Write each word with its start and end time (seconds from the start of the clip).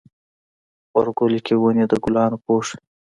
غبرګولی 0.91 1.39
کې 1.45 1.53
ونې 1.61 1.85
د 1.91 1.93
ګلانو 2.03 2.37
پوښ 2.45 2.65
وي. 2.75 2.83